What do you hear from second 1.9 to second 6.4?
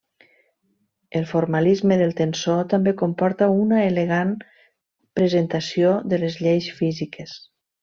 del tensor també comporta una elegant presentació de